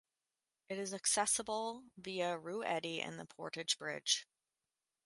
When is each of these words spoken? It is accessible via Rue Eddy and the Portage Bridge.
It 0.67 0.79
is 0.79 0.95
accessible 0.95 1.83
via 1.95 2.35
Rue 2.35 2.63
Eddy 2.63 3.01
and 3.03 3.19
the 3.19 3.25
Portage 3.25 3.77
Bridge. 3.77 4.25